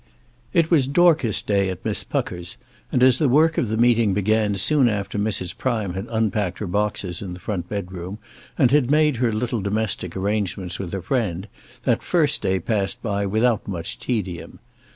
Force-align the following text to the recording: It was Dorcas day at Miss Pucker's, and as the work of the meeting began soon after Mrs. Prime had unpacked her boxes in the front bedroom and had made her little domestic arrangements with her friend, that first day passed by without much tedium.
It 0.51 0.71
was 0.71 0.87
Dorcas 0.87 1.43
day 1.43 1.69
at 1.69 1.85
Miss 1.85 2.03
Pucker's, 2.03 2.57
and 2.91 3.03
as 3.03 3.19
the 3.19 3.29
work 3.29 3.59
of 3.59 3.67
the 3.67 3.77
meeting 3.77 4.15
began 4.15 4.55
soon 4.55 4.89
after 4.89 5.19
Mrs. 5.19 5.55
Prime 5.55 5.93
had 5.93 6.07
unpacked 6.09 6.57
her 6.57 6.65
boxes 6.65 7.21
in 7.21 7.33
the 7.33 7.39
front 7.39 7.69
bedroom 7.69 8.17
and 8.57 8.71
had 8.71 8.89
made 8.89 9.17
her 9.17 9.31
little 9.31 9.61
domestic 9.61 10.17
arrangements 10.17 10.79
with 10.79 10.91
her 10.93 11.03
friend, 11.03 11.47
that 11.83 12.01
first 12.01 12.41
day 12.41 12.59
passed 12.59 13.03
by 13.03 13.27
without 13.27 13.67
much 13.67 13.99
tedium. 13.99 14.57